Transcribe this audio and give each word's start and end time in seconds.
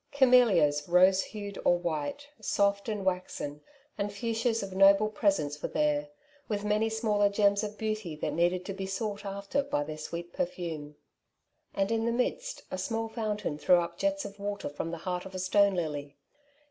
Camellias, 0.11 0.89
rose 0.89 1.25
bued 1.31 1.59
or 1.63 1.77
white, 1.77 2.25
soft 2.41 2.89
and 2.89 3.05
waxen, 3.05 3.61
and 3.99 4.11
fuchsias 4.11 4.63
of 4.63 4.73
noble 4.73 5.09
presence 5.09 5.61
were 5.61 5.69
there, 5.69 6.09
with 6.47 6.65
many 6.65 6.89
smaller 6.89 7.29
gems 7.29 7.63
of 7.63 7.77
beauty 7.77 8.15
that 8.15 8.33
needed 8.33 8.65
to 8.65 8.73
be 8.73 8.87
sought 8.87 9.23
after 9.25 9.61
by 9.61 9.83
their 9.83 9.99
sweet 9.99 10.33
perfume. 10.33 10.95
And 11.75 11.91
in 11.91 11.99
14" 11.99 11.99
Two 11.99 11.99
Sides 12.01 12.01
to 12.01 12.03
every 12.03 12.05
Question^ 12.05 12.05
the 12.05 12.23
midst 12.23 12.63
a 12.71 12.77
small 12.83 13.07
fountain 13.09 13.57
threw 13.59 13.79
up 13.79 13.99
jets 13.99 14.25
of 14.25 14.39
water 14.39 14.69
from 14.69 14.89
the 14.89 14.97
heart 15.05 15.27
of 15.27 15.35
a 15.35 15.37
stone 15.37 15.75
lily. 15.75 16.17